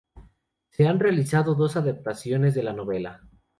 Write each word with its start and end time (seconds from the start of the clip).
Se 0.71 0.87
han 0.87 0.99
realizado 0.99 1.53
dos 1.53 1.75
adaptaciones 1.77 2.55
de 2.55 2.63
la 2.63 2.73
novela. 2.73 3.21